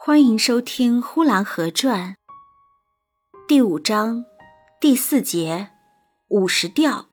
[0.00, 2.14] 欢迎收听《呼兰河传》
[3.48, 4.24] 第五章
[4.80, 5.70] 第四节
[6.28, 7.06] 五十调。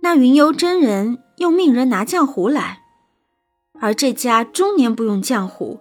[0.00, 2.82] 那云游真人又命人拿浆糊来，
[3.80, 5.80] 而这家终年不用浆糊，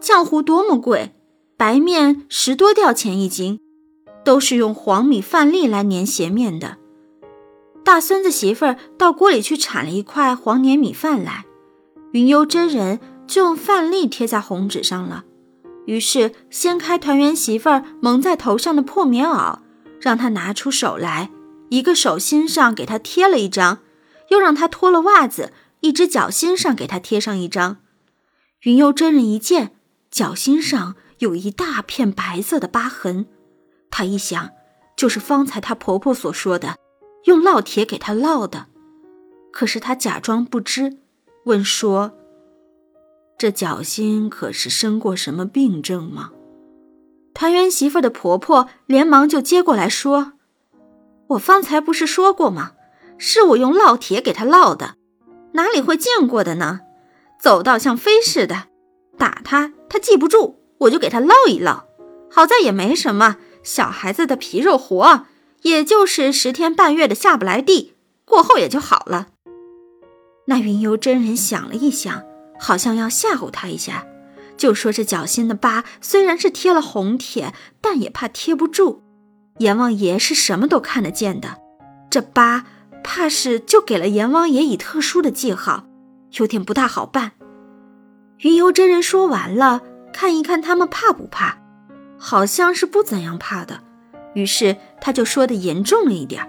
[0.00, 1.14] 浆糊多么贵，
[1.58, 3.60] 白面十多吊钱一斤，
[4.24, 6.78] 都是用黄米饭粒来粘鞋面的。
[7.84, 11.44] 大孙子媳妇儿到锅里去铲了一块黄粘米饭来，
[12.12, 15.26] 云游真人就用饭粒贴在红纸上了。
[15.88, 19.60] 于是掀开团圆媳妇儿蒙在头上的破棉袄，
[19.98, 21.30] 让她拿出手来，
[21.70, 23.78] 一个手心上给她贴了一张，
[24.28, 27.78] 又让她脱了袜子，一只脚心上给她贴上一张。
[28.64, 29.72] 云游真人一见，
[30.10, 33.24] 脚心上有一大片白色的疤痕，
[33.90, 34.50] 他一想，
[34.94, 36.76] 就是方才他婆婆所说的，
[37.24, 38.66] 用烙铁给他烙的。
[39.50, 40.98] 可是他假装不知，
[41.46, 42.12] 问说。
[43.38, 46.32] 这脚心可是生过什么病症吗？
[47.32, 50.32] 团圆媳妇的婆婆连忙就接过来说
[51.30, 52.72] ：“我方才不是说过吗？
[53.16, 54.96] 是我用烙铁给她烙的，
[55.52, 56.80] 哪里会见过的呢？
[57.40, 58.64] 走道像飞似的，
[59.16, 61.84] 打她她记不住，我就给她烙一烙。
[62.28, 65.26] 好在也没什么，小孩子的皮肉活，
[65.62, 69.28] 也就是十天半月的下不来地，过后也就好了。”
[70.46, 72.24] 那云游真人想了一想。
[72.58, 74.06] 好像要吓唬他一下，
[74.56, 79.02] 就说这脚心的疤虽然是贴了红铁，但也怕贴不住。
[79.58, 81.58] 阎王爷是什么都看得见的，
[82.10, 82.64] 这疤
[83.02, 85.86] 怕是就给了阎王爷以特殊的记号，
[86.38, 87.32] 有点不大好办。
[88.38, 91.58] 云游真人说完了，看一看他们怕不怕，
[92.16, 93.80] 好像是不怎样怕的，
[94.34, 96.48] 于是他就说的严重了一点：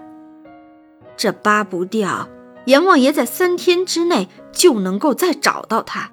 [1.18, 2.30] 这疤不掉。
[2.70, 6.12] 阎王爷在三天之内就能够再找到他，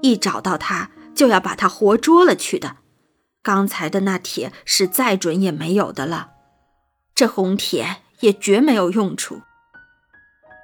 [0.00, 2.78] 一找到他就要把他活捉了去的。
[3.42, 6.30] 刚才的那铁是再准也没有的了，
[7.14, 9.42] 这红铁也绝没有用处。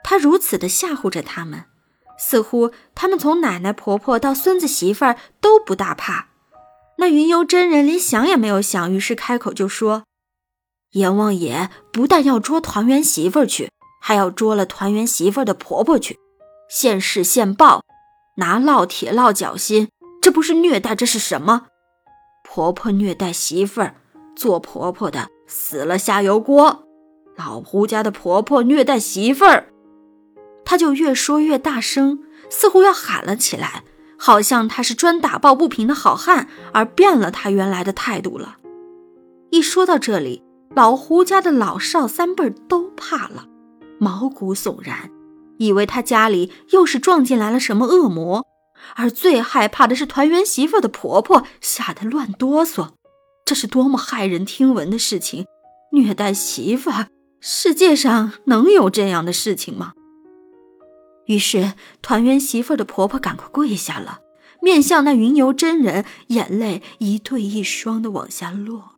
[0.02, 1.64] 他如此的吓唬着他们，
[2.18, 6.28] 似乎他们从奶奶婆婆到孙子媳妇儿都不大怕。
[6.96, 10.04] 那云游真人连想也没有想，于是开口就说
[10.92, 13.68] ：“阎王爷不但要捉团圆媳妇儿去。”
[14.00, 16.18] 还要捉了团圆媳妇的婆婆去，
[16.68, 17.82] 现世现报，
[18.36, 19.88] 拿烙铁烙脚心，
[20.20, 21.66] 这不是虐待，这是什么？
[22.42, 23.96] 婆婆虐待媳妇儿，
[24.34, 26.84] 做婆婆的死了下油锅。
[27.36, 29.68] 老胡家的婆婆虐待媳妇儿，
[30.64, 32.20] 他就越说越大声，
[32.50, 33.84] 似乎要喊了起来，
[34.18, 38.56] 好像他是专打抱不平的好汉，而变了他原来的态度了。
[39.50, 40.42] 一说到这里，
[40.74, 43.46] 老胡家的老少三辈都怕了。
[43.98, 45.10] 毛骨悚然，
[45.58, 48.46] 以为他家里又是撞进来了什么恶魔，
[48.96, 52.90] 而最害怕的是团圆媳妇的婆婆，吓得乱哆嗦。
[53.44, 55.46] 这是多么骇人听闻的事情！
[55.92, 56.90] 虐待媳妇，
[57.40, 59.94] 世界上能有这样的事情吗？
[61.26, 61.72] 于是
[62.02, 64.20] 团圆媳妇的婆婆赶快跪下了，
[64.60, 68.97] 面向那云游真人，眼泪一对一双的往下落。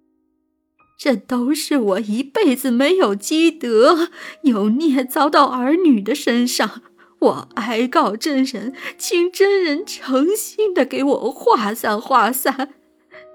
[1.02, 4.10] 这都是我一辈子没有积德，
[4.42, 6.82] 有孽遭到儿女的身上。
[7.20, 12.74] 我哀告真人，请真人诚心的给我化散化散，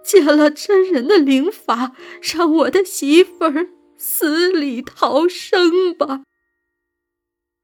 [0.03, 6.21] 借了真人的灵法，让我的媳妇儿死里逃生吧。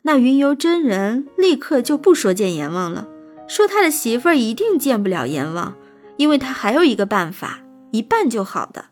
[0.02, 3.08] 那云游真人立刻就不说见阎王了，
[3.48, 5.76] 说他的媳妇儿一定见不了阎王，
[6.18, 7.60] 因为他还有一个办法，
[7.92, 8.86] 一半就好的。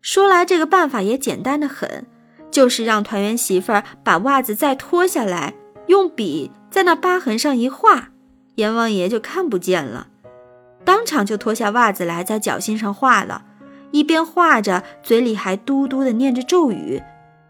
[0.00, 2.06] 说来这个办法也简单的很，
[2.50, 5.54] 就是让团圆媳妇儿把袜子再脱下来，
[5.86, 8.10] 用笔在那疤痕上一画，
[8.54, 10.08] 阎王爷就看不见了。
[10.84, 13.44] 当场就脱下袜子来，在脚心上画了，
[13.90, 17.02] 一边画着，嘴里还嘟嘟的念着咒语。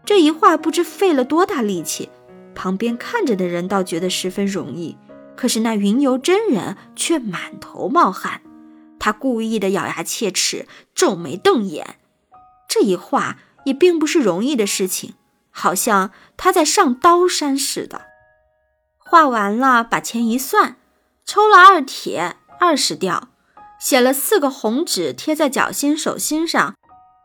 [0.03, 2.09] 这一画不知费了多大力气，
[2.55, 4.97] 旁边看着的人倒觉得十分容易，
[5.37, 8.41] 可是那云游真人却满头冒汗，
[8.99, 11.95] 他故意的咬牙切齿，皱眉瞪眼。
[12.69, 15.15] 这一画也并不是容易的事情，
[15.49, 18.03] 好像他在上刀山似的。
[18.97, 20.77] 画完了，把钱一算，
[21.25, 23.29] 抽了二铁二十吊，
[23.79, 26.75] 写了四个红纸贴在脚心、手心上，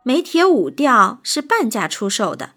[0.03, 2.53] 每铁五吊是半价出售的，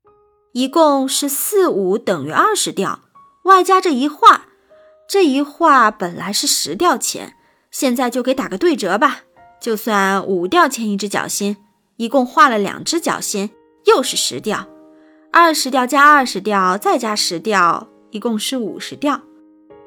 [0.53, 3.01] 一共是四五等于二十吊，
[3.43, 4.45] 外加这一画，
[5.09, 7.35] 这一画本来是十吊钱，
[7.69, 9.23] 现在就给打个对折吧，
[9.59, 11.57] 就算五吊钱一只脚心。
[11.97, 13.49] 一共画了两只脚心，
[13.85, 14.67] 又是十吊，
[15.31, 19.21] 二十吊加二十吊，再加十吊，一共是五十吊。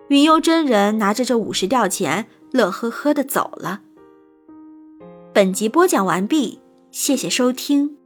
[0.08, 3.80] 云游真人拿着这五十吊钱，乐呵呵的走了。
[5.32, 6.60] 本集播讲完毕，
[6.90, 7.99] 谢谢收听。